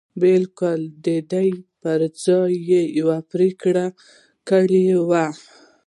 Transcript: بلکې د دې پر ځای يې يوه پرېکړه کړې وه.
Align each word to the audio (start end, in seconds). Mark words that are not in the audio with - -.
بلکې 0.21 0.71
د 1.05 1.07
دې 1.31 1.49
پر 1.81 1.99
ځای 2.25 2.51
يې 2.69 2.81
يوه 2.99 3.17
پرېکړه 3.31 3.85
کړې 4.49 4.83
وه. 5.09 5.25